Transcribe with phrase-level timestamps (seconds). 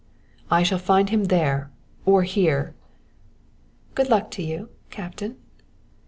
[0.49, 1.69] "I shall find him there
[2.07, 2.73] or here!"
[3.93, 5.37] "Good luck to you, Captain!"